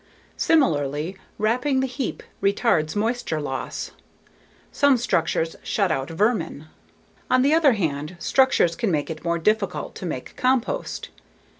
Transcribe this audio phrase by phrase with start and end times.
[0.37, 3.91] Similarly, wrapping the heap retards moisture loss.
[4.71, 6.65] Some structures shut out vermin.
[7.29, 11.09] On the other hand, structures can make it more difficult to make compost.